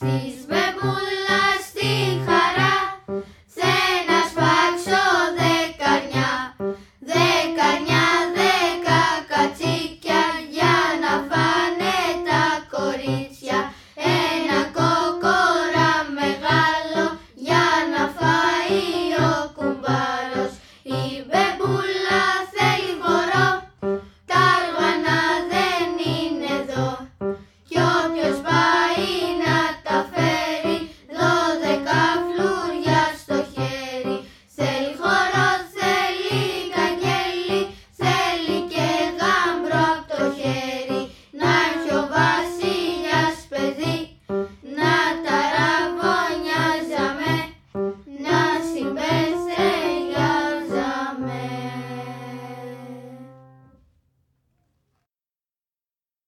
See. 0.00 0.29